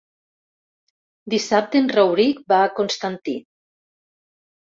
Dissabte 1.33 1.79
en 1.81 1.89
Rauric 1.95 2.39
va 2.53 2.61
a 2.63 2.71
Constantí. 2.79 3.37